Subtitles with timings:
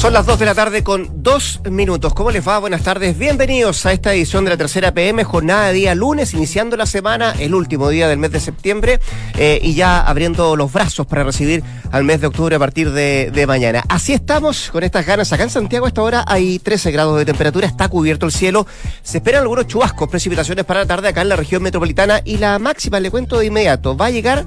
[0.00, 2.14] Son las 2 de la tarde con 2 minutos.
[2.14, 2.58] ¿Cómo les va?
[2.58, 3.18] Buenas tardes.
[3.18, 7.34] Bienvenidos a esta edición de la tercera PM, jornada de día lunes, iniciando la semana,
[7.38, 8.98] el último día del mes de septiembre
[9.36, 13.44] eh, y ya abriendo los brazos para recibir al mes de octubre a partir de,
[13.46, 13.84] mañana.
[13.90, 15.34] Así estamos con estas ganas.
[15.34, 18.66] Acá en Santiago a esta hora hay 13 grados de temperatura, está cubierto el cielo.
[19.02, 22.58] Se esperan algunos chubascos, precipitaciones para la tarde acá en la región metropolitana y la
[22.58, 24.46] máxima, le cuento de inmediato, va a llegar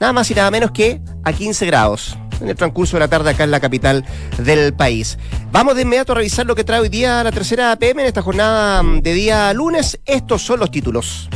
[0.00, 3.30] nada más y nada menos que a 15 grados en el transcurso de la tarde
[3.30, 4.04] acá en la capital
[4.38, 5.18] del país.
[5.52, 8.22] Vamos de inmediato a revisar lo que trae hoy día la tercera PM en esta
[8.22, 9.98] jornada de día lunes.
[10.04, 11.28] Estos son los títulos.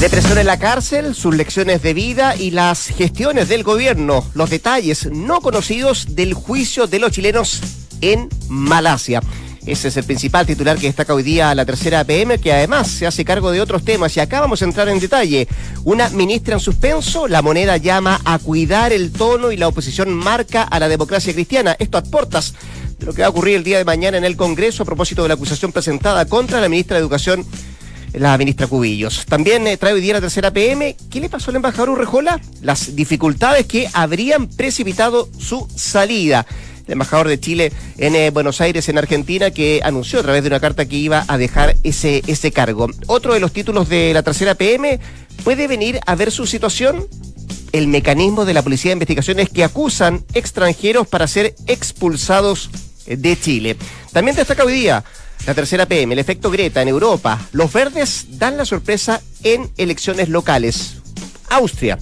[0.00, 5.10] Depresión en la cárcel, sus lecciones de vida y las gestiones del gobierno, los detalles
[5.12, 7.60] no conocidos del juicio de los chilenos
[8.00, 9.20] en Malasia.
[9.70, 13.06] Ese es el principal titular que destaca hoy día la tercera PM, que además se
[13.06, 14.16] hace cargo de otros temas.
[14.16, 15.46] Y acá vamos a entrar en detalle.
[15.84, 20.64] Una ministra en suspenso, la moneda llama a cuidar el tono y la oposición marca
[20.64, 21.76] a la democracia cristiana.
[21.78, 24.82] Esto a de lo que va a ocurrir el día de mañana en el Congreso
[24.82, 27.46] a propósito de la acusación presentada contra la ministra de Educación
[28.12, 29.24] la ministra Cubillos.
[29.26, 30.96] También eh, trae hoy día la tercera PM.
[31.08, 32.40] ¿Qué le pasó al embajador Urrejola?
[32.60, 36.44] Las dificultades que habrían precipitado su salida
[36.86, 40.48] el embajador de Chile en eh, Buenos Aires, en Argentina, que anunció a través de
[40.48, 42.88] una carta que iba a dejar ese, ese cargo.
[43.06, 45.00] Otro de los títulos de la tercera PM
[45.44, 47.06] puede venir a ver su situación
[47.72, 52.70] el mecanismo de la Policía de Investigaciones que acusan extranjeros para ser expulsados
[53.06, 53.76] de Chile.
[54.12, 55.04] También destaca hoy día
[55.46, 57.40] la tercera PM, el efecto Greta en Europa.
[57.52, 60.96] Los verdes dan la sorpresa en elecciones locales.
[61.48, 61.98] Austria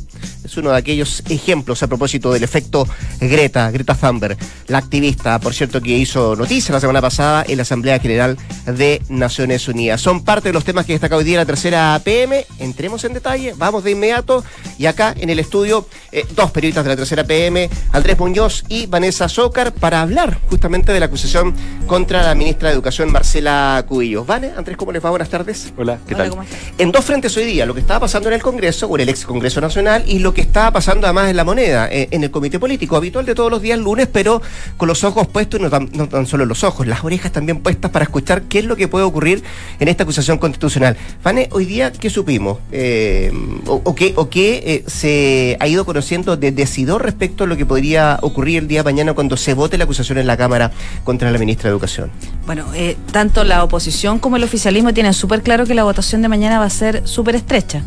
[0.48, 2.88] es uno de aquellos ejemplos a propósito del efecto
[3.20, 7.62] Greta, Greta Thunberg, la activista, por cierto, que hizo noticia la semana pasada en la
[7.62, 8.36] Asamblea General
[8.66, 10.00] de Naciones Unidas.
[10.00, 12.46] Son parte de los temas que destaca hoy día la tercera PM.
[12.58, 14.42] Entremos en detalle, vamos de inmediato.
[14.78, 18.86] Y acá en el estudio, eh, dos periodistas de la tercera PM, Andrés Muñoz y
[18.86, 21.54] Vanessa Zócar, para hablar justamente de la acusación
[21.86, 24.26] contra la ministra de Educación, Marcela Cubillos.
[24.26, 25.10] Vane, Andrés, ¿cómo les va?
[25.10, 25.74] Buenas tardes.
[25.76, 26.30] Hola, ¿qué tal?
[26.78, 29.08] En dos frentes hoy día, lo que estaba pasando en el Congreso, o en el
[29.10, 32.30] ex Congreso Nacional, y lo que estaba pasando además en la moneda, eh, en el
[32.30, 34.40] comité político, habitual de todos los días lunes, pero
[34.76, 37.60] con los ojos puestos, y no tan, no tan solo los ojos, las orejas también
[37.60, 39.42] puestas para escuchar qué es lo que puede ocurrir
[39.80, 40.96] en esta acusación constitucional.
[41.22, 42.58] Fane, hoy día, ¿qué supimos?
[42.72, 43.32] Eh,
[43.66, 47.66] o, qué, o qué eh, se ha ido conociendo de decidor respecto a lo que
[47.66, 50.70] podría ocurrir el día de mañana cuando se vote la acusación en la Cámara
[51.04, 52.10] contra la ministra de Educación?
[52.46, 52.66] Bueno,
[53.12, 56.66] tanto la oposición como el oficialismo tienen súper claro que la votación de mañana va
[56.66, 57.82] a ser súper estrecha.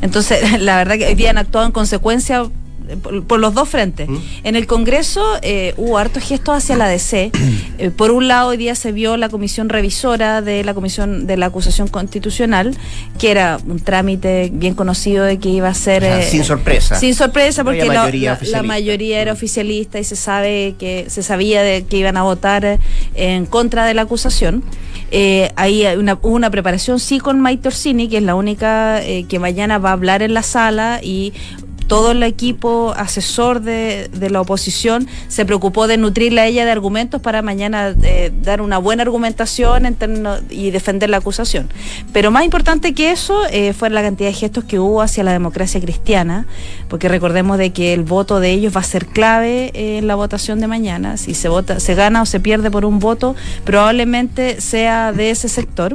[0.00, 1.91] Entonces, la verdad que hoy día han actuado en consecuencia
[3.26, 4.08] por, los dos frentes.
[4.08, 4.18] ¿Mm?
[4.44, 7.30] En el Congreso eh, hubo hartos gestos hacia la DC.
[7.78, 11.36] Eh, por un lado, hoy día se vio la comisión revisora de la comisión de
[11.36, 12.76] la acusación constitucional,
[13.18, 16.04] que era un trámite bien conocido de que iba a ser.
[16.04, 16.96] Eh, sin sorpresa.
[16.96, 21.62] Sin sorpresa, porque la mayoría, la, mayoría, era oficialista y se sabe que se sabía
[21.62, 22.78] de que iban a votar
[23.14, 24.62] en contra de la acusación.
[25.56, 29.78] ahí una, hubo una preparación sí con Maite Orsini, que es la única que mañana
[29.78, 31.32] va a hablar en la sala y
[31.92, 37.20] todo el equipo asesor de, la oposición se preocupó de nutrirla a ella de argumentos
[37.20, 39.94] para mañana eh, dar una buena argumentación
[40.48, 41.68] y defender la acusación.
[42.14, 45.32] Pero más importante que eso eh, fue la cantidad de gestos que hubo hacia la
[45.32, 46.46] democracia cristiana,
[46.88, 50.14] porque recordemos de que el voto de ellos va a ser clave eh, en la
[50.14, 51.18] votación de mañana.
[51.18, 55.50] Si se vota, se gana o se pierde por un voto, probablemente sea de ese
[55.50, 55.94] sector.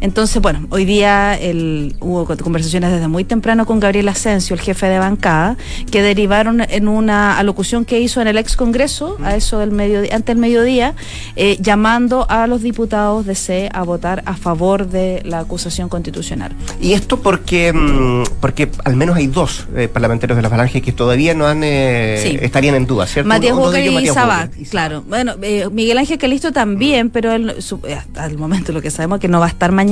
[0.00, 4.86] Entonces, bueno, hoy día el, hubo conversaciones desde muy temprano con Gabriel Asensio, el jefe
[4.86, 5.56] de bancada,
[5.90, 10.00] que derivaron en una alocución que hizo en el ex Congreso, a eso del medio,
[10.00, 10.94] antes del mediodía,
[11.34, 16.52] eh, llamando a los diputados de C a votar a favor de la acusación constitucional.
[16.80, 20.92] Y esto porque, mm, porque al menos hay dos eh, parlamentarios de la Falange que
[20.92, 23.28] todavía no han eh, estarían en duda, ¿cierto?
[23.28, 25.02] Matías Walker y Sabac, claro.
[25.08, 25.34] Bueno,
[25.72, 29.46] Miguel Ángel Calisto también, pero hasta el momento lo que sabemos es que no va
[29.46, 29.85] a estar mañana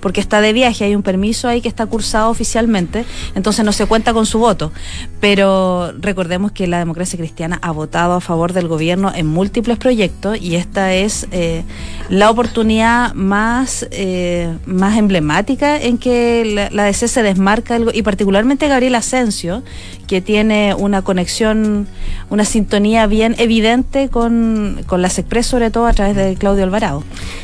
[0.00, 3.04] porque está de viaje, hay un permiso ahí que está cursado oficialmente,
[3.34, 4.72] entonces no se cuenta con su voto.
[5.20, 10.40] Pero recordemos que la democracia cristiana ha votado a favor del gobierno en múltiples proyectos
[10.40, 11.62] y esta es eh,
[12.08, 18.68] la oportunidad más, eh, más emblemática en que la, la, DC se desmarca, y particularmente
[18.68, 19.62] Gabriel Asensio,
[20.06, 21.86] que tiene una conexión,
[22.30, 27.02] una sintonía bien evidente con, con las Express, sobre todo a través de Claudio Alvarado.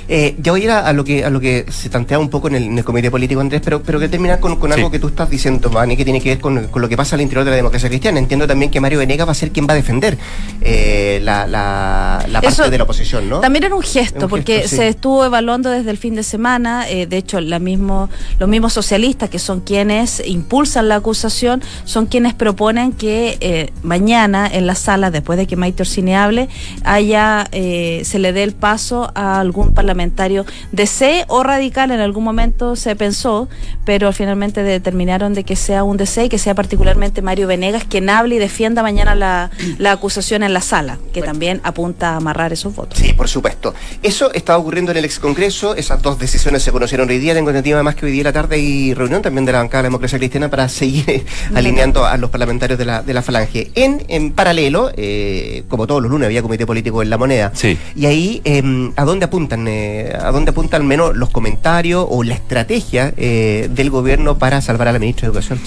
[0.08, 2.48] Eh, ya voy a ir a, lo que a lo que se tanteaba un poco
[2.48, 5.30] en el, comité político, Andrés, pero, pero que terminar con, con algo que tú estás
[5.30, 7.56] diciendo, Mani, que tiene que ver con, con, lo que pasa al interior de la
[7.56, 8.18] democracia cristiana.
[8.18, 10.18] Entiendo también que Mario Venegas va a ser quien va a defender
[10.60, 13.40] eh, la, la, parte de la oposición, ¿no?
[13.40, 17.16] También era un gesto, porque se estuvo evaluando desde el fin de semana, eh, de
[17.16, 22.92] hecho, la mismo, los mismos socialistas, que son quienes impulsan la acusación, son quienes proponen
[22.92, 26.48] que eh, mañana en la sala, después de que Maite Orsini hable,
[26.84, 31.69] haya, eh, se le dé el paso a algún parlamentario de C o radical.
[31.76, 33.48] En algún momento se pensó,
[33.84, 38.10] pero finalmente determinaron de que sea un DC y que sea particularmente Mario Venegas quien
[38.10, 39.50] hable y defienda mañana la,
[39.90, 42.98] acusación en la sala, que también apunta a amarrar esos votos.
[42.98, 43.72] Sí, por supuesto.
[44.02, 47.50] Eso estaba ocurriendo en el ex Congreso, esas dos decisiones se conocieron hoy día, tengo
[47.50, 49.88] entendido además que hoy día la tarde hay reunión también de la bancada de la
[49.88, 51.24] democracia cristiana para seguir
[51.54, 53.70] alineando a los parlamentarios de la, de la Falange.
[53.74, 57.52] En, en paralelo, eh, como todos los lunes, había comité político en La Moneda.
[57.54, 57.78] Sí.
[57.94, 59.66] Y ahí, em, ¿a dónde apuntan?
[59.68, 61.59] Eh, ¿A dónde apuntan al menos los comentarios
[62.08, 65.60] o la estrategia eh, del gobierno para salvar a la ministra de Educación?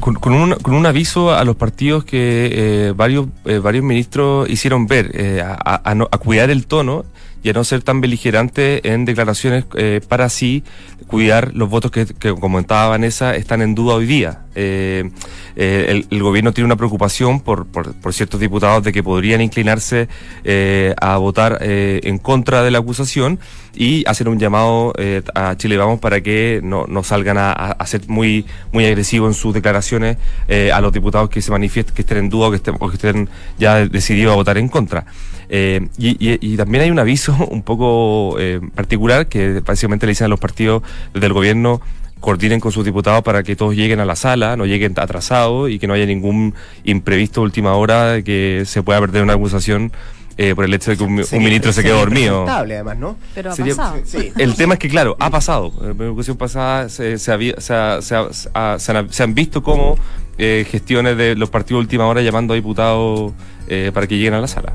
[0.00, 3.26] Con, un, con, un, aviso a los partidos que varios,
[3.62, 7.04] varios ministros hicieron ver, a, a cuidar el tono
[7.44, 10.64] y a no ser tan beligerante en declaraciones eh, para así
[11.06, 14.40] cuidar los votos que, que, comentaba Vanessa, están en duda hoy día.
[14.54, 15.10] Eh,
[15.54, 20.08] eh, el, gobierno tiene una preocupación por, por, ciertos diputados de que podrían inclinarse
[20.98, 23.38] a votar en contra de la acusación
[23.74, 24.94] y hacer un llamado
[25.34, 29.52] a Chile Vamos para que no, no salgan a, ser muy, muy agresivos en sus
[29.52, 30.16] declaraciones
[30.72, 33.28] a los diputados que se manifiesten, que estén en duda que estén, o que estén
[33.58, 35.04] ya decididos a votar en contra.
[35.56, 40.28] Eh, y, también hay un aviso un poco eh, particular que básicamente le dicen a
[40.28, 41.80] los partidos del gobierno
[42.18, 45.78] coordinen con sus diputados para que todos lleguen a la sala, no lleguen atrasados y
[45.78, 49.92] que no haya ningún imprevisto última hora que se pueda perder una acusación
[50.38, 52.48] eh, por el hecho de que un, ministro se quede dormido.
[52.48, 53.16] además, ¿no?
[53.34, 53.96] Pero ha pasado.
[54.36, 55.72] El tema es que, claro, ha pasado.
[55.82, 58.00] En la educación pasada se, se, había, se, han,
[58.80, 59.96] se, han, visto como
[60.36, 63.32] gestiones de los partidos última hora llamando a diputados
[63.92, 64.72] para que lleguen a la sala.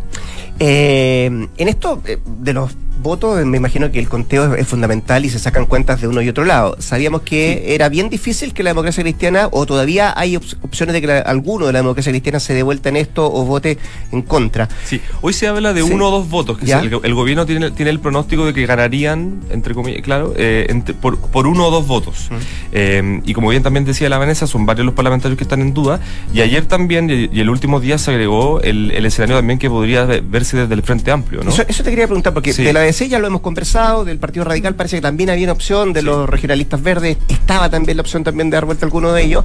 [0.60, 5.30] Eh, en esto eh, de los votos, me imagino que el conteo es, fundamental y
[5.30, 6.76] se sacan cuentas de uno y otro lado.
[6.80, 11.12] Sabíamos que era bien difícil que la democracia cristiana, o todavía hay opciones de que
[11.12, 13.78] alguno de la democracia cristiana se dé vuelta en esto o vote
[14.12, 14.70] en contra.
[14.86, 16.58] Sí, hoy se habla de uno o dos votos.
[16.58, 21.48] Que el, gobierno tiene, tiene el pronóstico de que ganarían, entre comillas, claro, eh, por,
[21.48, 22.30] uno o dos votos.
[22.72, 25.74] Eh, y como bien también decía la Vanessa, son varios los parlamentarios que están en
[25.74, 26.00] duda.
[26.34, 30.58] Y ayer también, y, el último día se agregó el, escenario también que podría verse
[30.58, 31.52] desde el Frente Amplio, ¿no?
[31.52, 34.98] Eso, te quería preguntar, porque de la ya lo hemos conversado, del Partido Radical parece
[34.98, 38.56] que también había una opción, de los regionalistas verdes estaba también la opción también de
[38.56, 39.44] dar vuelta a alguno de ellos,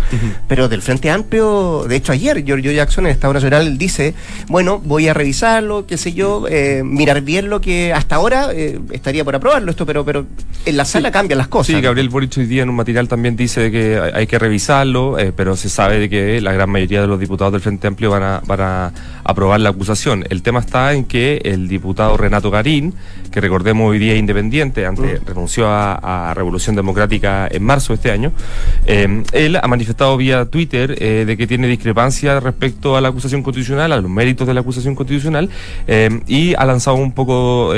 [0.48, 4.14] pero del Frente Amplio, de hecho ayer Giorgio Jackson en el Estado Nacional dice,
[4.48, 8.78] bueno, voy a revisarlo, qué sé yo, eh, mirar bien lo que hasta ahora eh,
[8.92, 10.26] estaría por aprobarlo esto, pero, pero
[10.66, 11.74] en la sala cambian las cosas.
[11.74, 15.32] Sí, Gabriel Boric hoy día en un material también dice que hay que revisarlo, eh,
[15.34, 18.22] pero se sabe de que la gran mayoría de los diputados del Frente Amplio van
[18.22, 18.92] a, van a
[19.24, 20.24] aprobar la acusación.
[20.28, 22.94] El tema está en que el diputado Renato Garín,
[23.34, 25.26] que recordemos hoy día independiente, antes mm.
[25.26, 28.30] renunció a, Revolución Democrática en marzo de este año,
[28.86, 33.42] eh, él ha manifestado vía Twitter eh, de que tiene discrepancia respecto a la acusación
[33.42, 35.50] constitucional, a los méritos de la acusación constitucional,
[35.88, 37.72] eh, y ha lanzado un poco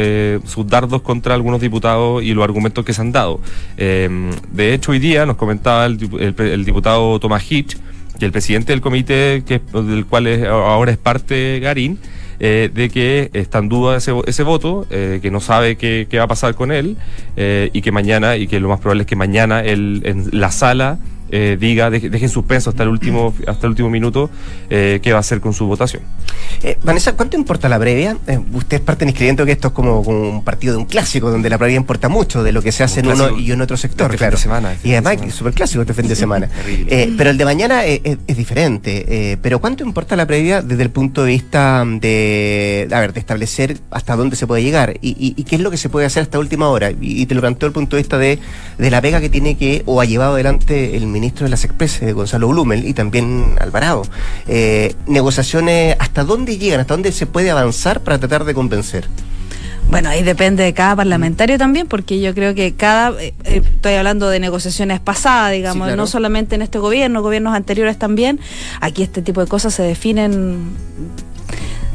[0.44, 3.40] sus dardos contra algunos diputados y los argumentos que se han dado.
[3.76, 5.98] de hecho, hoy día nos comentaba el,
[6.38, 7.78] el diputado Tomás Hitch,
[8.18, 11.98] que el presidente del comité, que del cual ahora es parte Garín,
[12.40, 16.18] eh, de que está en duda ese, ese voto, eh, que no sabe qué, qué,
[16.18, 16.96] va a pasar con él
[17.36, 20.50] eh, y que mañana, y que lo más probable es que mañana él, en la
[20.50, 20.98] sala
[21.30, 24.30] eh, diga, deje, en suspenso hasta el último, hasta el último minuto
[24.70, 26.02] eh, qué va a hacer con su votación.
[26.62, 28.16] Eh, Vanessa, ¿cuánto importa la previa?
[28.52, 31.76] usted es parte que esto es como, un partido de un clásico, donde la previa
[31.76, 34.06] importa mucho de lo que se hace en uno y en otro sector.
[34.06, 34.36] Este claro.
[34.36, 36.48] semana, este y además es súper clásico este fin de semana.
[37.16, 39.38] pero el de mañana es, diferente.
[39.42, 43.78] pero ¿cuánto importa la previa desde el punto de vista de, a ver, de establecer
[43.90, 46.68] hasta dónde se puede llegar y, qué es lo que se puede hacer hasta última
[46.68, 46.90] hora?
[47.00, 48.38] Y, te lo planteo el punto de vista de,
[48.78, 52.12] de la pega que tiene que o ha llevado adelante el ministro de las Expresas,
[52.12, 54.02] Gonzalo Blumel, y también Alvarado.
[54.46, 56.80] Eh, negociaciones, ¿hasta dónde llegan?
[56.80, 59.08] ¿Hasta dónde se puede avanzar para tratar de convencer?
[59.88, 63.94] Bueno, ahí depende de cada parlamentario también, porque yo creo que cada, eh, eh, estoy
[63.94, 68.40] hablando de negociaciones pasadas, digamos, no solamente en este gobierno, gobiernos anteriores también,
[68.80, 70.70] aquí este tipo de cosas se definen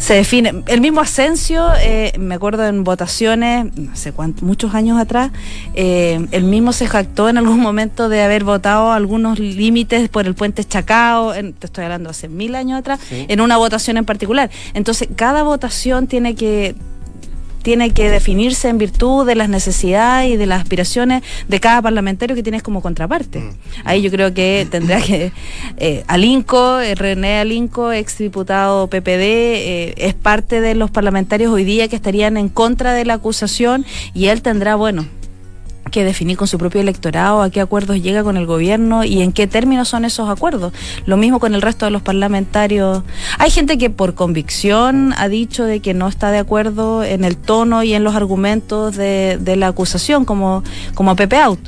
[0.02, 0.64] se define.
[0.66, 5.32] El mismo Asensio, eh, me acuerdo en votaciones, no sé cuántos, muchos años atrás,
[5.76, 10.34] eh, el mismo se jactó en algún momento de haber votado algunos límites por el
[10.34, 14.50] puente Chacao, te estoy hablando hace mil años atrás, en una votación en particular.
[14.74, 16.76] Entonces, cada votación tiene que
[17.62, 22.36] tiene que definirse en virtud de las necesidades y de las aspiraciones de cada parlamentario
[22.36, 23.40] que tienes como contraparte.
[23.40, 23.52] Mm.
[23.84, 25.32] Ahí yo creo que tendrá que
[25.78, 31.88] eh, Alinco, eh, René Alinco, exdiputado PPD, eh, es parte de los parlamentarios hoy día
[31.88, 35.06] que estarían en contra de la acusación y él tendrá, bueno,
[35.92, 39.32] que definir con su propio electorado a qué acuerdos llega con el gobierno y en
[39.32, 40.74] qué términos son esos acuerdos.
[41.06, 43.04] Lo mismo con el resto de los parlamentarios.
[43.38, 47.38] Hay gente que por convicción ha dicho de que no está de acuerdo en el
[47.38, 50.64] tono y en los argumentos de, la acusación, como,
[50.96, 51.60] como Pepe Out.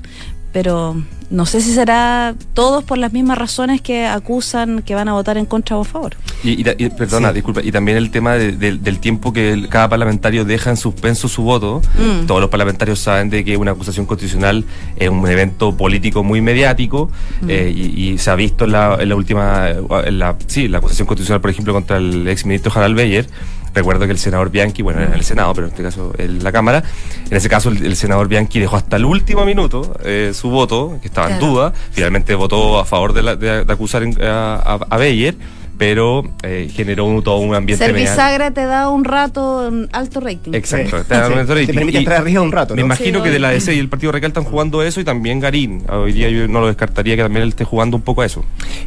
[0.54, 0.96] Pero
[1.34, 5.38] no sé si será todos por las mismas razones que acusan que van a votar
[5.38, 6.16] en contra o a favor.
[6.44, 11.28] Y, perdona, disculpa, y también el tema del tiempo que cada parlamentario deja en suspenso
[11.28, 11.82] su voto.
[11.98, 12.28] Mm.
[12.28, 14.64] Todos los parlamentarios saben de que una acusación constitucional
[14.96, 17.10] es un evento político muy mediático
[17.42, 17.50] mm.
[17.50, 19.70] eh, y, se ha visto en la, última,
[20.06, 23.28] en la, sí, la acusación constitucional, por ejemplo, contra el exministro Harald Beyer
[23.74, 26.52] Recuerdo que el senador Bianchi, bueno, en el Senado, pero en este caso en la
[26.52, 26.84] Cámara,
[27.30, 31.08] en ese caso el, senador Bianchi dejó hasta el último minuto eh, su voto, que
[31.08, 35.36] estaba en duda, finalmente votó a favor de, acusar a, a, Beyer
[35.78, 37.84] pero eh, generó un, todo un ambiente.
[37.84, 40.54] Servisagra te da un rato alto rating.
[40.54, 41.68] Exacto, te da un alto rating.
[41.68, 42.76] Te permite entrar arriba un rato.
[42.76, 45.40] Me imagino que de la DC y el Partido Radical están jugando eso y también
[45.40, 45.84] Garín.
[45.90, 48.44] Hoy día yo no lo descartaría que también él esté jugando un poco a eso.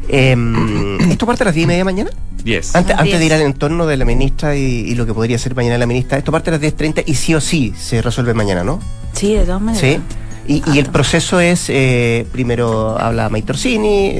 [0.08, 2.10] Em, ¿Esto parte a las 10 y media de mañana?
[2.44, 2.76] 10.
[2.76, 5.76] Antes, antes de ir al entorno de la ministra y, lo que podría ser mañana
[5.76, 8.80] la ministra, esto parte a las 10.30 y sí o sí se resuelve mañana, ¿no?
[9.12, 9.80] Sí, de todas maneras.
[9.80, 10.00] Sí.
[10.48, 14.12] Y, el proceso es, eh, primero habla Maitorsini,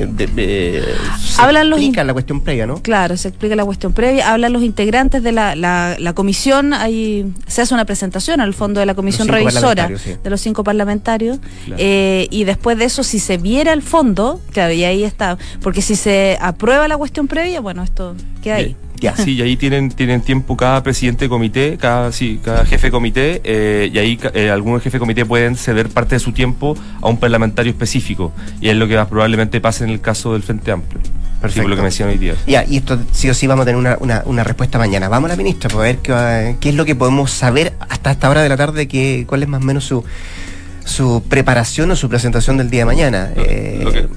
[1.56, 2.82] se explica la cuestión previa, ¿no?
[2.82, 7.62] Claro, se explica la cuestión previa, hablan los integrantes de la, la, comisión, ahí se
[7.62, 11.38] hace una presentación al fondo de la comisión revisora de los cinco parlamentarios,
[11.76, 15.82] eh, y después de eso, si se viera el fondo, claro, y ahí está, porque
[15.82, 18.76] si se aprueba la cuestión previa, bueno, esto queda ahí.
[19.16, 22.90] Sí, y ahí tienen, tienen tiempo cada presidente de comité, cada, sí, cada jefe de
[22.90, 26.76] comité, eh, y ahí eh, algunos jefes de comité pueden ceder parte de su tiempo
[27.00, 28.32] a un parlamentario específico.
[28.60, 31.00] Y es lo que probablemente pase en el caso del Frente Amplio.
[31.40, 31.68] Perfecto.
[31.68, 32.34] lo que mencionó hoy día.
[32.46, 35.08] Ya, y esto sí o sí vamos a tener una, una, una respuesta mañana.
[35.08, 38.30] Vamos a la ministra para ver qué, qué es lo que podemos saber hasta esta
[38.30, 40.04] hora de la tarde, que, cuál es más o menos su
[40.86, 43.32] su preparación o su presentación del día de mañana.
[43.36, 44.08] Eh,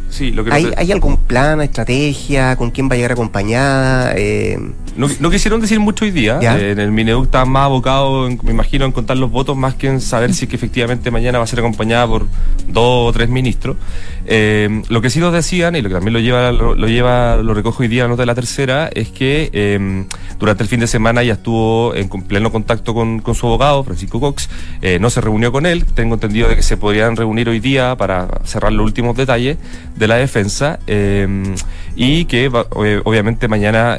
[0.51, 2.55] ¿hay, algún plan, estrategia?
[2.55, 4.13] ¿Con quién va a llegar acompañada?
[4.15, 4.57] Eh,
[4.99, 6.39] no, quisieron decir mucho hoy día.
[6.41, 9.87] Eh, en el Mineduc está más abocado, me imagino, en contar los votos más que
[9.87, 12.25] en saber si que efectivamente mañana va a ser acompañada por
[12.67, 13.77] dos o tres ministros.
[14.25, 17.53] Eh, lo que sí nos decían, y lo que también lo lleva, lo, lleva, lo
[17.53, 20.05] recojo hoy día la nota de la tercera, es que em,
[20.37, 24.49] durante el fin de semana ya estuvo en pleno contacto con, su abogado, Francisco Cox.
[24.81, 25.85] Eh, no se reunió con él.
[25.85, 29.57] Tengo entendido de que se podrían reunir hoy día para cerrar los últimos detalles
[29.95, 30.79] de la defensa.
[30.87, 31.55] Em,
[31.95, 33.97] y que obviamente mañana,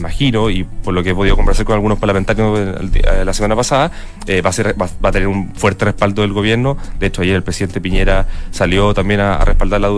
[0.00, 3.90] imagino, y por lo que he podido conversar con algunos parlamentarios eh, la semana pasada,
[4.44, 6.76] va, a ser, va, a tener un fuerte respaldo del gobierno.
[6.98, 9.90] De hecho, ayer el presidente Piñera salió también a, respaldarla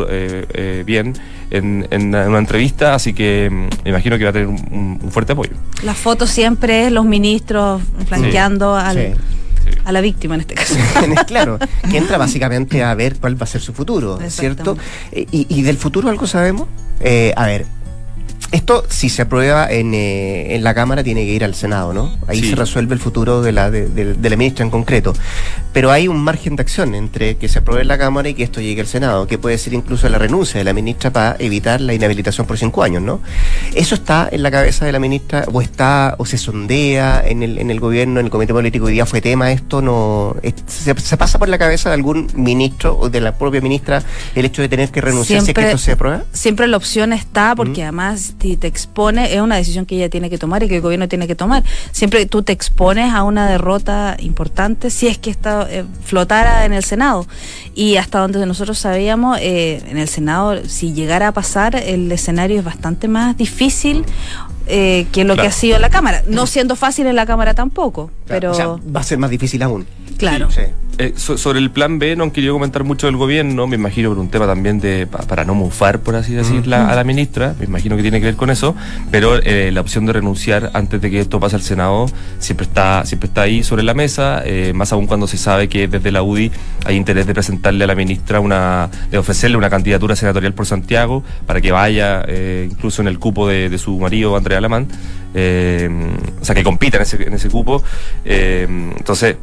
[0.84, 1.14] bien
[1.50, 5.52] en, una entrevista, así que mm, me imagino que va a tener un, fuerte apoyo.
[5.82, 9.16] La foto siempre es los ministros flanqueando al
[9.84, 10.74] a la víctima en este caso.
[11.26, 11.58] claro,
[11.90, 14.76] que entra básicamente a ver cuál va a ser su futuro, ¿cierto?
[15.10, 16.68] Eh, y, y, del futuro algo sabemos?
[17.00, 17.66] Eh, a ver,
[18.52, 22.16] esto, si se aprueba en, eh, en, la Cámara, tiene que ir al Senado, ¿no?
[22.26, 25.14] Ahí se resuelve el futuro de la, de, la ministra en concreto.
[25.72, 28.42] Pero hay un margen de acción entre que se apruebe en la Cámara y que
[28.42, 31.80] esto llegue al Senado, que puede ser incluso la renuncia de la ministra para evitar
[31.80, 33.20] la inhabilitación por cinco años, ¿no?
[33.74, 37.58] ¿Eso está en la cabeza de la ministra o está o se sondea en el,
[37.58, 38.84] en el gobierno, en el comité político?
[38.84, 43.08] Hoy día fue tema esto, no se, pasa por la cabeza de algún ministro o
[43.08, 44.02] de la propia ministra
[44.34, 46.24] el hecho de tener que renunciar si que esto se aprueba?
[46.32, 50.28] Siempre la opción está, porque además si te expone, es una decisión que ella tiene
[50.28, 51.62] que tomar y que el gobierno tiene que tomar.
[51.92, 56.72] Siempre tú te expones a una derrota importante si es que está, eh, flotara en
[56.72, 57.26] el Senado.
[57.74, 62.58] Y hasta donde nosotros sabíamos, eh, en el Senado, si llegara a pasar, el escenario
[62.58, 64.04] es bastante más difícil
[64.66, 66.22] eh, que lo que ha sido en la Cámara.
[66.26, 68.52] No siendo fácil en la Cámara tampoco, pero...
[68.52, 69.86] va a ser más difícil aún.
[70.18, 70.48] Claro.
[70.98, 74.18] Eh, sobre el plan B no han querido comentar mucho del gobierno, me imagino por
[74.18, 77.96] un tema también de para no mufar, por así decirlo, a la ministra, me imagino
[77.96, 78.76] que tiene que ver con eso,
[79.10, 82.06] pero eh, la opción de renunciar antes de que esto pase al Senado
[82.38, 85.88] siempre está siempre está ahí sobre la mesa, eh, más aún cuando se sabe que
[85.88, 86.52] desde la UDI
[86.84, 91.24] hay interés de presentarle a la ministra una, de ofrecerle una candidatura senatorial por Santiago
[91.46, 92.22] para que vaya
[92.64, 94.86] incluso en el cupo de, su marido Andrés Feria Alamán,
[95.34, 95.88] eh,
[96.40, 97.82] o sea, que compita en ese, en ese cupo.
[98.24, 99.36] Eh, entonces,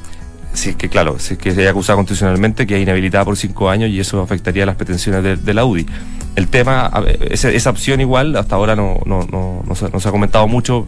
[0.54, 3.70] si es que, claro, si que se haya acusado constitucionalmente, que es inhabilitada por cinco
[3.70, 5.88] años y eso afectaría las pretensiones de, la UDI.
[6.36, 6.92] El tema,
[7.30, 10.86] esa, esa, opción igual, hasta ahora no, no, no, no, se, se ha comentado mucho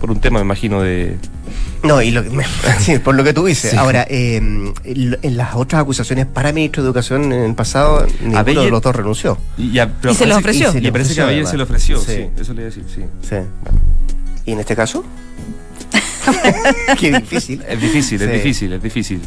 [0.00, 1.16] por un tema, me imagino, de...
[1.82, 2.30] No, y lo que,
[2.80, 3.74] sí, por lo que tú dices.
[3.74, 8.70] Ahora, eh, en las otras acusaciones para ministro de Educación en el pasado, ninguno de
[8.70, 9.38] los dos renunció.
[9.56, 9.78] Y,
[10.14, 10.76] se lo ofreció.
[10.76, 12.28] Y, parece que a se lo ofreció, sí.
[12.38, 13.02] eso le iba a decir, sí.
[13.22, 13.36] sí.
[14.46, 15.04] ¿Y en este caso?
[16.98, 17.62] Qué difícil.
[17.66, 19.20] Es difícil, es difícil, es difícil.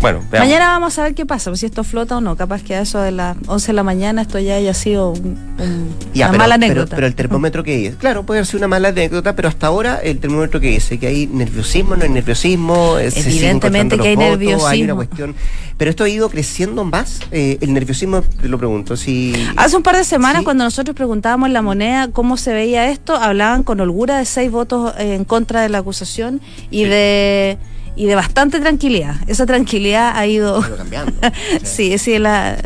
[0.00, 2.34] Bueno, Mañana vamos a ver qué pasa, si esto flota o no.
[2.34, 6.32] Capaz que a eso de las 11 de la mañana esto ya haya sido una
[6.32, 6.96] mala anécdota.
[6.96, 10.18] Pero, el termómetro que dice, claro, puede ser una mala anécdota, pero hasta ahora el
[10.18, 12.98] termómetro que dice que hay nerviosismo, no hay nerviosismo.
[12.98, 14.66] Evidentemente que hay nerviosismo.
[14.66, 15.34] Hay una cuestión.
[15.76, 17.20] Pero esto ha ido creciendo más.
[17.30, 18.96] Eh, el nerviosismo, te lo pregunto.
[18.96, 19.34] Si...
[19.56, 23.16] Hace un par de semanas, cuando nosotros preguntábamos en la moneda cómo se veía esto,
[23.16, 26.40] hablaban con holgura de seis votos en contra de la acusación
[26.70, 27.58] y de
[27.96, 29.16] y de bastante tranquilidad.
[29.26, 31.12] Esa tranquilidad ha ido, cambiando.
[31.62, 32.56] sí, sí, la,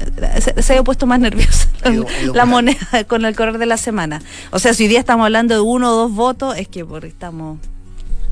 [0.59, 1.69] se, ha puesto más nerviosa
[2.35, 4.23] la moneda con el correr de la semana.
[4.50, 7.09] O sea, si hoy día estamos hablando de uno o dos votos, es que porque
[7.09, 7.59] estamos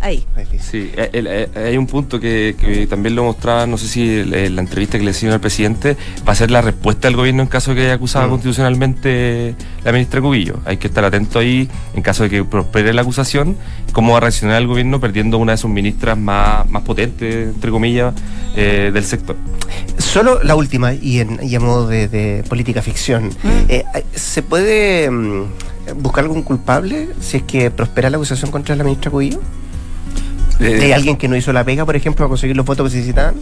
[0.02, 0.25] ahí.
[0.61, 4.99] Sí, eh, eh, hay un punto que, también lo mostraba, no sé si la entrevista
[4.99, 5.97] que le hicieron al presidente,
[6.28, 8.30] va a ser la respuesta del gobierno en caso de que haya acusado mm.
[8.30, 9.54] constitucionalmente
[9.85, 10.59] la ministra Cubillo.
[10.64, 13.56] Hay que estar atento ahí en caso de que prospere la acusación,
[13.92, 17.71] cómo va a reaccionar el gobierno perdiendo una de sus ministras más, más potentes, entre
[17.71, 18.12] comillas,
[18.56, 19.37] eh, del sector.
[19.99, 23.73] Solo la última, y, en, y a modo de, política ficción, mm.
[24.14, 25.44] ¿se puede mm,
[25.97, 29.40] buscar algún culpable si es que prospera la acusación contra la ministra Cubillo?
[30.62, 32.97] ¿Hay alguien que no hizo la pega, por ejemplo, a conseguir los votos que se
[32.99, 33.35] necesitaban?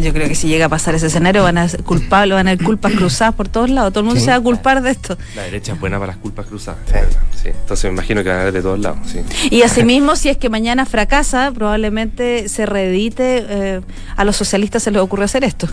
[0.00, 2.52] Yo creo que si llega a pasar ese escenario van a ser culpables, van a
[2.52, 3.92] haber culpas cruzadas por todos lados.
[3.92, 5.18] Todo el mundo se va a culpar de esto.
[5.36, 6.80] La derecha es buena para las culpas cruzadas.
[7.42, 7.48] Sí.
[7.48, 8.98] Entonces me imagino que van a haber de todos lados.
[9.50, 13.44] Y asimismo, si es que mañana fracasa, probablemente se reedite.
[13.48, 13.80] Eh,
[14.16, 15.68] a los socialistas se les ocurre hacer esto.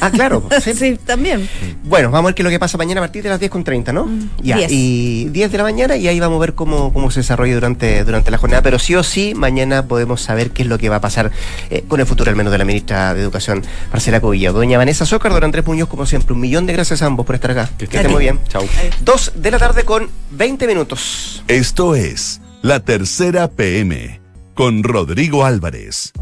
[0.00, 0.42] Ah, claro.
[0.60, 0.98] Sí.
[1.04, 1.48] también.
[1.84, 3.92] Bueno, vamos a ver qué es lo que pasa mañana a partir de las 10.30,
[3.92, 4.06] ¿no?
[4.06, 4.58] Mm, ya.
[4.68, 8.04] Y 10 de la mañana y ahí vamos a ver cómo, cómo se desarrolla durante,
[8.04, 8.62] durante la jornada.
[8.62, 11.30] Pero sí o sí, mañana podemos saber qué es lo que va a pasar
[11.70, 13.62] eh, con el futuro, al menos, de la ministra de Educación,
[13.92, 14.52] Marcela Covilla.
[14.52, 17.34] Doña Vanessa Zócar, don Andrés Muñoz, como siempre, un millón de gracias a ambos por
[17.34, 17.70] estar acá.
[17.78, 18.38] Que, estén muy bien.
[18.48, 18.66] Chau.
[19.00, 21.42] Dos de la tarde con 20 minutos.
[21.48, 24.20] Esto es La Tercera PM
[24.54, 26.12] con Rodrigo Álvarez.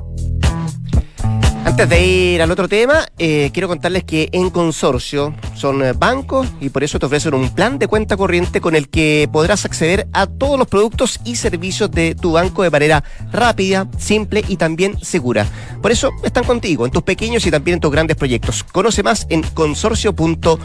[1.79, 6.49] Antes de ir al otro tema, eh, quiero contarles que en consorcio son eh, bancos
[6.61, 10.09] y por eso te ofrecen un plan de cuenta corriente con el que podrás acceder
[10.13, 14.99] a todos los productos y servicios de tu banco de manera rápida, simple y también
[15.01, 15.47] segura.
[15.81, 18.65] Por eso están contigo en tus pequeños y también en tus grandes proyectos.
[18.65, 20.59] Conoce más en consorcio.cl.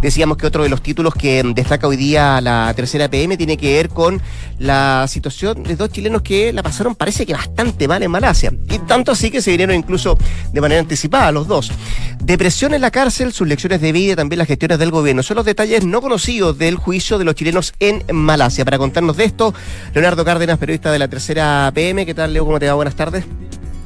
[0.00, 3.74] Decíamos que otro de los títulos que destaca hoy día la tercera PM tiene que
[3.74, 4.22] ver con
[4.58, 8.50] la situación de dos chilenos que la pasaron parece que bastante mal en Malasia.
[8.70, 9.89] Y tanto así que se vinieron incluso
[10.52, 11.72] de manera anticipada los dos.
[12.22, 15.22] Depresión en la cárcel, sus lecciones de vida y también las gestiones del gobierno.
[15.22, 18.64] Son los detalles no conocidos del juicio de los chilenos en Malasia.
[18.64, 19.54] Para contarnos de esto,
[19.94, 22.06] Leonardo Cárdenas, periodista de la tercera PM.
[22.06, 22.44] ¿Qué tal, Leo?
[22.44, 22.74] ¿Cómo te va?
[22.74, 23.24] Buenas tardes.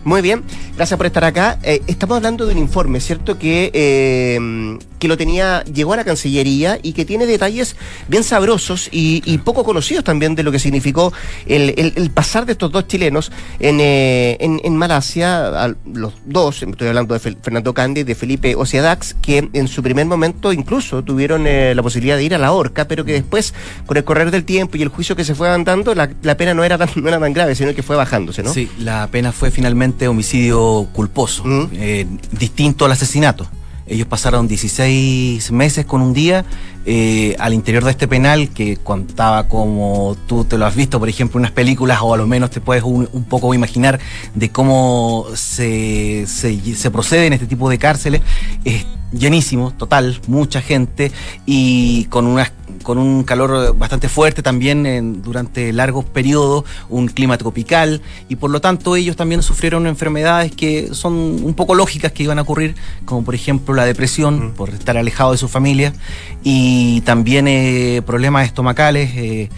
[0.04, 0.42] Muy bien,
[0.76, 1.58] gracias por estar acá.
[1.62, 3.38] Eh, estamos hablando de un informe, ¿cierto?
[3.38, 7.74] Que, eh, que lo tenía, llegó a la Cancillería y que tiene detalles
[8.08, 11.12] bien sabrosos y, poco conocidos también de lo que significó
[11.46, 17.20] el, pasar de estos dos chilenos en, eh, en, Malasia, los dos, estoy hablando de
[17.20, 22.16] Fernando Candi y de Felipe Ociadax, que en su primer momento incluso tuvieron la posibilidad
[22.16, 23.54] de ir a la horca, pero que después,
[23.86, 26.54] con el correr del tiempo y el juicio que se fue dando, la, la pena
[26.54, 28.52] no era, tan, no era tan grave, sino que fue bajándose, ¿no?
[28.52, 31.68] Sí, la pena fue finalmente homicidio culposo, mm.
[31.72, 33.46] eh, distinto al asesinato.
[33.86, 36.46] Ellos pasaron 16 meses con un día
[36.86, 41.08] eh, al interior de este penal que contaba como tú te lo has visto, por
[41.08, 44.00] ejemplo, en unas películas o a lo menos te puedes un, poco imaginar
[44.34, 48.22] de cómo se, se, procede en este tipo de cárceles.
[48.64, 51.12] Es llenísimo, total, mucha gente
[51.46, 58.02] y con unas con un calor bastante fuerte también durante largos periodos, un clima tropical
[58.28, 62.38] y por lo tanto ellos también sufrieron enfermedades que son un poco lógicas que iban
[62.38, 62.74] a ocurrir,
[63.06, 65.94] como por ejemplo la depresión por estar alejado de su familia
[66.42, 69.10] y también eh, problemas estomacales.
[69.16, 69.48] Eh,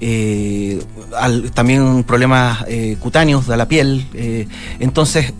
[0.00, 0.82] eh,
[1.54, 4.06] también problemas eh, cutáneos de la piel.
[4.14, 4.46] Eh,
[4.80, 5.32] entonces,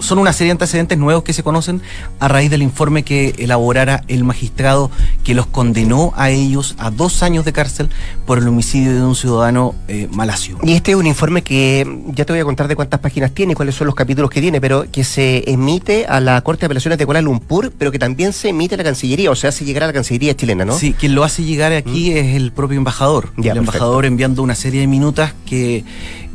[0.00, 1.82] son una serie de antecedentes nuevos que se conocen
[2.18, 4.90] a raíz del informe que elaborara el magistrado
[5.22, 7.90] que los condenó a ellos a dos años de cárcel
[8.26, 9.74] por el homicidio de un ciudadano
[10.10, 10.58] malasio.
[10.62, 13.54] Y este es un informe que ya te voy a contar de cuántas páginas tiene,
[13.54, 16.98] cuáles son los capítulos que tiene, pero que se emite a la Corte de Apelaciones
[16.98, 19.84] de Kuala Lumpur, pero que también se emite a la Cancillería, o sea, hace llegar
[19.84, 20.76] a la Cancillería chilena, ¿no?
[20.76, 22.16] Sí, quien lo hace llegar aquí mm.
[22.16, 23.30] es el propio embajador.
[23.36, 25.84] el embajador embajador enviando una serie de minutas que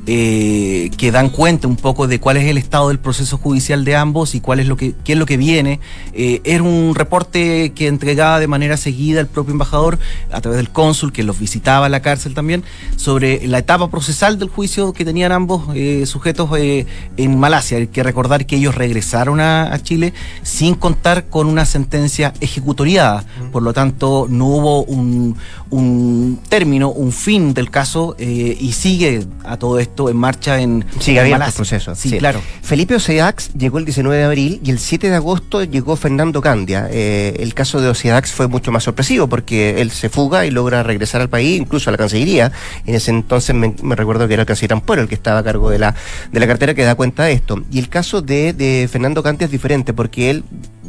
[0.08, 3.96] eh, que dan cuenta un poco de cuál es el estado del proceso judicial de
[3.96, 5.80] ambos y cuál es lo que, qué es lo que viene.
[6.14, 10.00] Eh, era un reporte que entregaba de manera seguida el propio embajador
[10.32, 12.64] a través del cónsul que los visitaba en la cárcel también
[12.96, 16.86] sobre la etapa procesal del juicio que tenían ambos eh, sujetos eh,
[17.18, 17.78] en Malasia.
[17.78, 23.24] Hay que recordar que ellos regresaron a, Chile sin contar con una sentencia ejecutoriada.
[23.52, 25.38] Por lo tanto, no hubo un,
[25.70, 31.20] un término, un fin del caso y sigue a todo esto en marcha en Sigue
[31.20, 31.96] abierto el proceso.
[31.96, 32.42] Sí, claro.
[32.62, 36.88] Felipe Oceax llegó el 19 de abril y el 7 de agosto llegó Fernando Candia.
[36.92, 40.84] Eh, el caso de Oceax fue mucho más sorpresivo porque él se fuga y logra
[40.84, 42.52] regresar al país, incluso a la Cancillería.
[42.86, 45.70] En ese entonces me, recuerdo que era el canciller Ampuero el que estaba a cargo
[45.70, 45.96] de la,
[46.32, 47.64] de la cartera que da cuenta de esto.
[47.72, 50.44] Y el caso de, de Fernando Candia es diferente porque él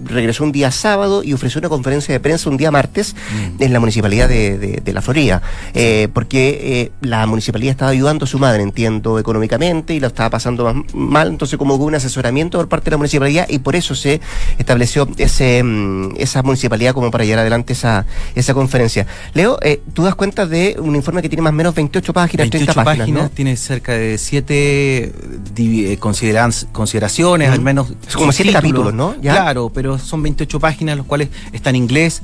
[0.04, 3.62] regresó un día sábado y ofreció una conferencia de prensa un día martes mm.
[3.62, 5.40] en la municipalidad de, La Florida,
[5.72, 10.30] eh, porque eh, la municipalidad estaba ayudando a su madre, entiendo, económicamente y la estaba
[10.30, 13.76] pasando más mal, entonces como hubo un asesoramiento por parte de la municipalidad y por
[13.76, 14.20] eso se
[14.58, 19.06] estableció ese mm, esa municipalidad como para llevar adelante esa, esa conferencia.
[19.34, 22.50] Leo, eh, tú das cuenta de un informe que tiene más o menos 28 páginas,
[22.50, 27.92] 30 páginas, tiene cerca de 7 consideraciones, al menos...
[28.14, 29.14] como 7 capítulos, ¿no?
[29.20, 32.22] Claro, pero son 28 páginas, los cuales están en inglés.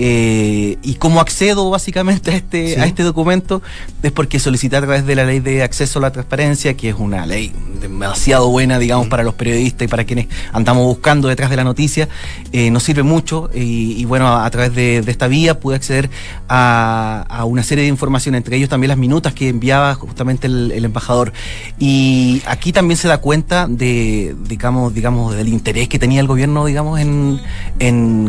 [0.00, 3.62] Eh, y cómo accedo básicamente a este, a este documento
[4.02, 6.94] es porque solicité a través de la ley de acceso a la transparencia, que es
[6.96, 11.56] una ley demasiado buena, digamos, para los periodistas y para quienes andamos buscando detrás de
[11.56, 12.08] la noticia,
[12.52, 13.50] eh, nos sirve mucho.
[13.52, 16.10] Y, bueno, a, través de, esta vía pude acceder
[16.48, 20.84] a, una serie de información, entre ellos también las minutas que enviaba justamente el, el
[20.84, 21.32] embajador.
[21.78, 26.66] Y aquí también se da cuenta de, digamos, digamos, del interés que tenía el gobierno,
[26.66, 27.07] digamos, en,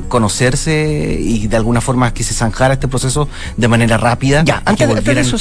[0.07, 4.43] conocerse y de alguna forma que se zanjara este proceso de manera rápida.
[4.43, 5.37] Ya, antes, de eso,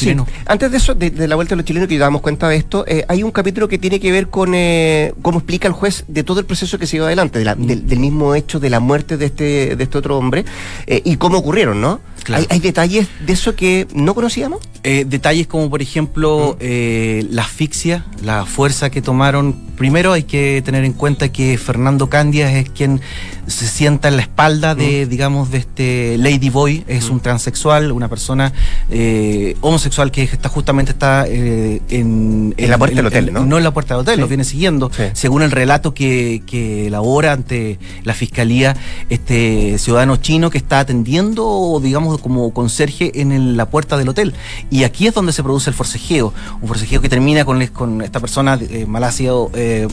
[0.47, 3.05] antes de eso, de, la vuelta de los chilenos, que damos cuenta de esto, eh,
[3.09, 6.41] hay un capítulo que tiene que ver con eh, cómo explica el juez de todo
[6.41, 7.67] el proceso que se lleva adelante, mm.
[7.67, 10.45] del, mismo hecho de la muerte de este, de este otro hombre
[10.87, 12.01] eh, y cómo ocurrieron, ¿no?
[12.33, 14.61] ¿Hay, detalles de eso que no conocíamos?
[14.83, 17.35] detalles como, por ejemplo, mm.
[17.35, 19.69] la asfixia, la fuerza que tomaron.
[19.77, 23.01] Primero hay que tener en cuenta que Fernando Candias es quien
[23.49, 25.09] se sienta en la espalda de, mm.
[25.09, 27.13] digamos, de este Lady Boy, es mm.
[27.13, 28.53] un transexual, una persona
[28.91, 33.45] eh, homosexual que está justamente está eh, en, en, la puerta del hotel, ¿no?
[33.45, 37.33] No en la puerta del hotel, lo viene siguiendo, según el relato que, que elabora
[37.33, 38.77] ante la fiscalía
[39.09, 44.35] este ciudadano chino que está atendiendo, digamos, como conserje en la puerta del hotel.
[44.71, 48.21] Y aquí es donde se produce el forcejeo, un forcejeo que termina con, con esta
[48.21, 49.89] persona eh, malasio, eh,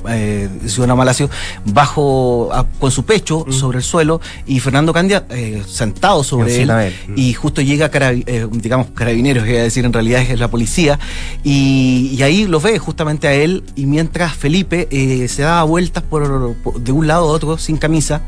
[0.66, 1.30] ciudadano malasio,
[1.66, 4.22] bajo, con su pecho sobre el suelo.
[4.46, 6.72] Y Fernando Candia eh, sentado sobre él,
[7.16, 11.00] y justo llega, eh, digamos, carabineros, a decir, en realidad es la policía,
[11.44, 13.64] y, ahí lo ve justamente a él.
[13.76, 18.22] Y mientras Felipe eh, se daba vueltas por, de un lado a otro sin camisa,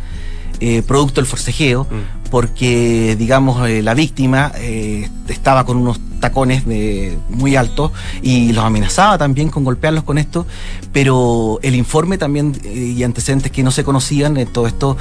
[0.59, 2.29] eh, producto del forcejeo, mm.
[2.31, 7.91] porque, digamos, eh, la víctima eh, estaba con unos tacones de, muy altos
[8.23, 10.47] y los amenazaba también con golpearlos con esto,
[10.91, 14.97] pero el informe también y antecedentes que no se conocían, todo esto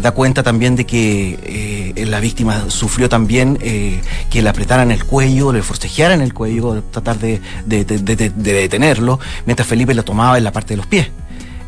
[0.00, 5.62] da cuenta también de que la víctima sufrió también que le apretaran el cuello, le
[5.62, 7.84] forcejearan el cuello, tratar de, de
[8.36, 11.08] detenerlo, mientras Felipe lo tomaba en la parte de los pies.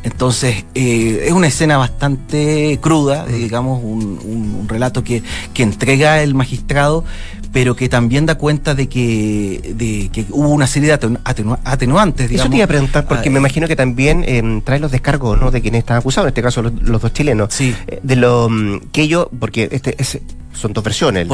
[0.02, 5.22] Entonces, eh, es una escena bastante cruda, digamos, un, relato que,
[5.54, 7.04] que, entrega el magistrado,
[7.52, 11.18] pero que también da cuenta de que, de que hubo una serie de
[11.64, 12.28] atenuantes.
[12.28, 12.44] Digamos.
[12.44, 15.40] Eso te iba a preguntar, porque ah, me imagino que también em, trae los descargos
[15.40, 15.50] ¿no?
[15.50, 17.52] de quienes están acusados, en este caso los, dos chilenos.
[17.52, 17.74] Sí.
[17.86, 20.20] Eh, de lo mm, que ellos, porque este es
[20.58, 21.26] son dos versiones.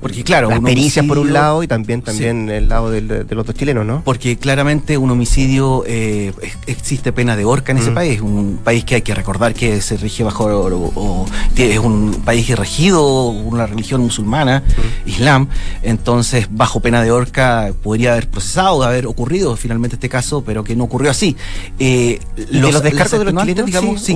[0.00, 3.54] porque claro, las pericias por un lado y también también el lado de los dos
[3.54, 4.02] chilenos, ¿no?
[4.04, 6.32] Porque claramente un homicidio eh,
[6.66, 7.94] existe pena de horca en ese mm.
[7.94, 12.48] país, un país que hay que recordar que se rige bajo o, es un país
[12.56, 14.62] regido una religión musulmana,
[15.04, 15.08] mm.
[15.08, 15.48] Islam,
[15.82, 20.76] entonces bajo pena de horca podría haber procesado, haber ocurrido finalmente este caso, pero que
[20.76, 21.36] no ocurrió así.
[21.78, 24.14] Eh, los, descargos de los chilenos, digamos, sí,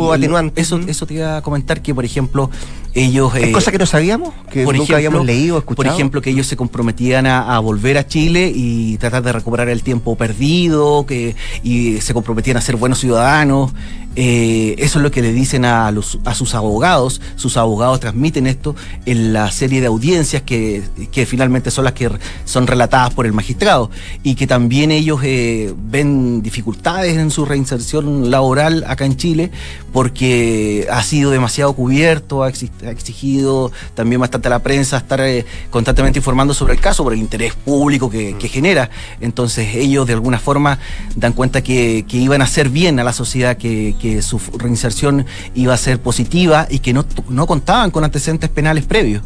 [0.57, 0.89] Eso, mm.
[0.89, 2.51] eso te iba a comentar que, por ejemplo,
[2.95, 3.35] ellos...
[3.35, 4.33] ¿Es eh, cosa que no sabíamos?
[4.51, 5.77] Que por nunca ejemplo, habíamos leído, escuchado.
[5.77, 9.83] Por ejemplo, que ellos se comprometían a, volver a Chile y tratar de recuperar el
[9.83, 13.73] tiempo perdido, que y se comprometían a ser buenos ciudadanos.
[14.17, 15.93] Eh, eso es lo que le dicen a,
[16.35, 17.21] sus abogados.
[17.37, 22.11] Sus abogados transmiten esto en la serie de audiencias que, que finalmente son las que
[22.45, 23.91] son relatadas por el magistrado
[24.23, 29.51] y que también ellos eh, ven dificultades en su reinserción laboral acá en Chile
[29.93, 36.19] porque ha sido demasiado cubierto, ha exigido también bastante a la prensa estar eh, constantemente
[36.19, 38.91] informando sobre el caso por el interés público que, genera.
[39.21, 40.79] Entonces ellos de alguna forma
[41.15, 45.79] dan cuenta que, iban a hacer bien a la sociedad, que, su reinserción iba a
[45.79, 49.23] ser positiva y que no, no contaban con antecedentes penales previos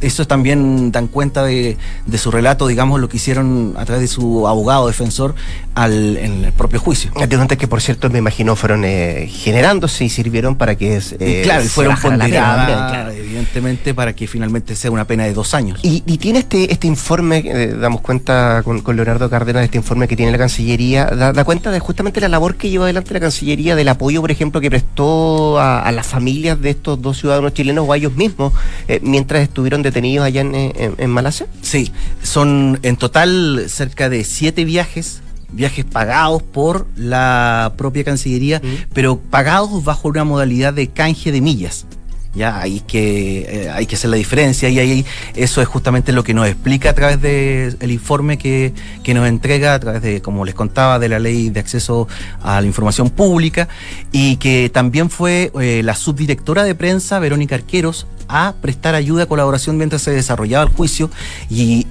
[0.00, 1.76] eso también dan cuenta de,
[2.16, 5.34] su relato, digamos, lo que hicieron a través de su abogado defensor
[5.74, 7.10] al, en el propio juicio.
[7.16, 11.00] Antecedentes que, por cierto, me imagino fueron eh, generándose y sirvieron para que.
[11.18, 15.80] Eh, claro, y fueron ponderadas, evidentemente, para que finalmente sea una pena de dos años.
[15.82, 20.32] Y, tiene este, este informe, eh, damos cuenta con, Leonardo Cárdenas, este informe que tiene
[20.32, 24.20] la Cancillería, da, cuenta de justamente la labor que lleva adelante la Cancillería, del apoyo,
[24.20, 28.14] por ejemplo, que prestó a, las familias de estos dos ciudadanos chilenos o a ellos
[28.14, 28.52] mismos
[29.02, 31.46] mientras estuvieron detenidos allá en, Malasia?
[31.62, 38.60] Sí, son en total cerca de siete viajes viajes pagados por la propia Cancillería,
[38.92, 41.86] pero pagados bajo una modalidad de canje de millas.
[42.38, 46.22] Ya hay que, eh, hay que hacer la diferencia y ahí eso es justamente lo
[46.22, 48.72] que nos explica a través del informe que,
[49.12, 52.06] nos entrega, a través de, como les contaba, de la ley de acceso
[52.40, 53.68] a la información pública
[54.12, 59.76] y que también fue eh, la subdirectora de prensa, Verónica Arqueros, a prestar ayuda, colaboración
[59.78, 61.10] mientras se desarrollaba el juicio
[61.50, 61.86] y,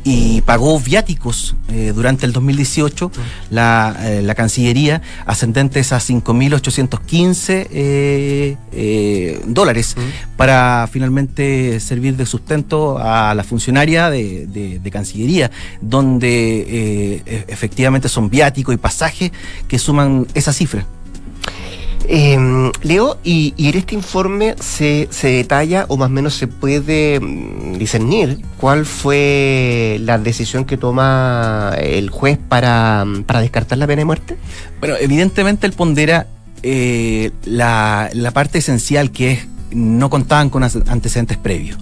[0.46, 3.12] pagó viáticos eh, durante el 2018
[3.50, 9.96] la, eh, la Cancillería ascendentes a 5.815 eh, dólares
[10.38, 18.78] para finalmente servir de sustento a la funcionaria de, Cancillería, donde efectivamente son viáticos y
[18.78, 19.32] pasajes
[19.68, 20.86] que suman esa cifra.
[22.10, 27.20] Eh, Leo, y, en este informe se, se, detalla o más o menos se puede
[27.20, 34.02] mm, discernir cuál fue la decisión que toma el juez para, para descartar la pena
[34.02, 34.38] de muerte.
[34.80, 36.28] Bueno, evidentemente él pondera
[36.64, 39.48] eh, la, la parte esencial que es
[39.78, 41.78] no contaban con antecedentes previos.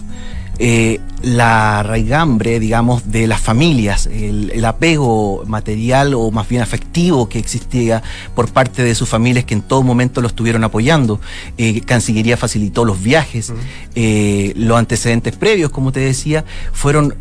[0.58, 7.40] Eh, la raigambre, digamos, de las familias, el, apego material o más bien afectivo que
[7.40, 8.04] existía
[8.36, 11.20] por parte de sus familias que en todo momento lo estuvieron apoyando.
[11.58, 13.54] Eh, Cancillería facilitó los viajes,
[13.96, 17.16] eh, los antecedentes previos, como te decía, fueron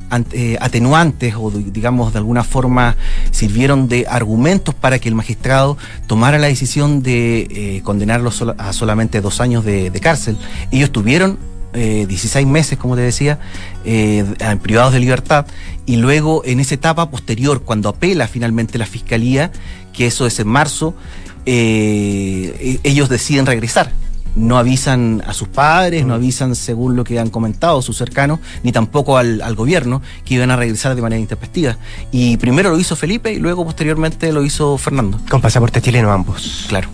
[0.61, 2.97] atenuantes o digamos de alguna forma
[3.31, 9.41] sirvieron de argumentos para que el magistrado tomara la decisión de condenarlos a solamente dos
[9.41, 10.37] años de, de cárcel.
[10.71, 13.39] Ellos tuvieron 16 eh, meses, como te decía,
[13.85, 14.25] eh,
[14.63, 15.47] privados de libertad,
[15.87, 19.51] y luego en esa etapa posterior, cuando apela finalmente la fiscalía,
[19.93, 20.95] que eso es en marzo,
[21.47, 23.93] eh, e-, ellos deciden regresar
[24.37, 26.17] no avisan a sus padres, no mm.
[26.17, 30.57] avisan, según lo que han comentado sus cercanos, ni tampoco al, gobierno, que iban a
[30.57, 31.77] regresar de manera intempestiva.
[32.11, 35.21] Y primero lo hizo Felipe y luego posteriormente lo hizo Fernando.
[35.31, 36.67] Con pasaporte chileno ambos.
[36.69, 36.89] Claro.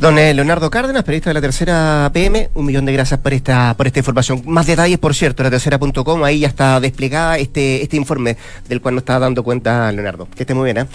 [0.00, 3.74] Don eh, Leonardo Cárdenas, periodista de la tercera PM, un millón de gracias por esta,
[3.76, 4.42] por esta información.
[4.46, 8.36] Más detalles, por cierto, la tercera.com, ahí ya está desplegada este, este informe
[8.68, 10.28] del cual nos está dando cuenta Leonardo.
[10.34, 10.86] Que esté muy bien, ¿eh?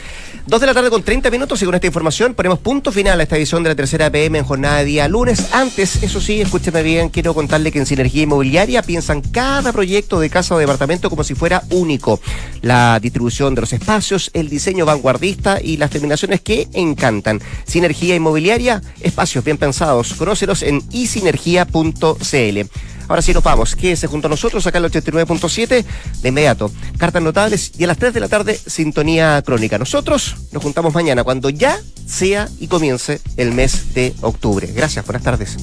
[0.47, 3.23] Dos de la tarde con 30 minutos y con esta información ponemos punto final a
[3.23, 5.53] esta edición de la tercera PM en jornada de día lunes.
[5.53, 10.29] Antes eso sí, escúcheme bien, quiero contarle que en Sinergia Inmobiliaria piensan cada proyecto de
[10.29, 12.21] casa o departamento como si fuera único.
[12.61, 17.41] La distribución de los espacios, el diseño vanguardista y las terminaciones que encantan.
[17.65, 20.13] Sinergia Inmobiliaria, espacios bien pensados.
[20.13, 22.69] Conócelos en isinergia.cl.
[23.07, 23.75] Ahora sí nos vamos.
[23.75, 25.85] Quédese junto a nosotros acá en el 89.7
[26.21, 26.71] de inmediato.
[26.97, 29.77] Cartas notables y a las 3 de la tarde, sintonía crónica.
[29.77, 34.67] Nosotros nos juntamos mañana cuando ya sea y comience el mes de octubre.
[34.67, 35.57] Gracias, buenas tardes.